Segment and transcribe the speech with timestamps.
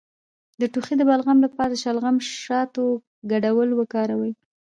[0.59, 2.85] د ټوخي د بلغم لپاره د شلغم او شاتو
[3.31, 4.33] ګډول وکاروئ